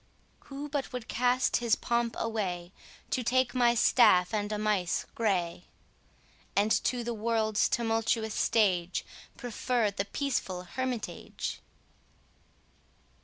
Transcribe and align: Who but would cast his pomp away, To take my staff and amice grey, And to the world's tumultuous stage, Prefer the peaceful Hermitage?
Who 0.45 0.67
but 0.67 0.91
would 0.91 1.07
cast 1.07 1.57
his 1.57 1.75
pomp 1.75 2.15
away, 2.17 2.73
To 3.11 3.21
take 3.21 3.53
my 3.53 3.75
staff 3.75 4.33
and 4.33 4.51
amice 4.51 5.05
grey, 5.13 5.65
And 6.55 6.71
to 6.85 7.03
the 7.03 7.13
world's 7.13 7.69
tumultuous 7.69 8.33
stage, 8.33 9.05
Prefer 9.37 9.91
the 9.91 10.05
peaceful 10.05 10.63
Hermitage? 10.63 11.61